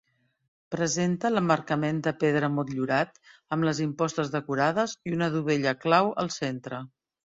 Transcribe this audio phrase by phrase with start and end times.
[0.75, 3.21] Presenta l'emmarcament de pedra motllurat,
[3.57, 6.83] amb les impostes decorades i una dovella clau al centre.